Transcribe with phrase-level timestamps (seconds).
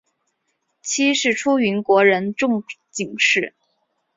[0.81, 3.53] 妻是出云国人众井氏。